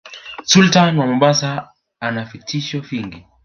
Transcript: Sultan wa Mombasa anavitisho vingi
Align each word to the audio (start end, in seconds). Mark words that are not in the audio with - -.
Sultan 0.43 0.97
wa 0.99 1.05
Mombasa 1.07 1.69
anavitisho 1.99 2.79
vingi 2.81 3.25